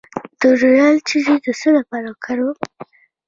د 0.39 0.41
رویال 0.61 0.95
جیلی 1.07 1.35
د 1.45 1.47
څه 1.59 1.67
لپاره 1.77 2.05
وکاروم؟ 2.09 2.57